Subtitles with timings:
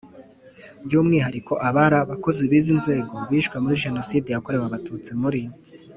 [0.85, 5.41] by umwihariko abari abakozi b izi nzego bishwe muri Jenoside yakorewe Abatutsi muri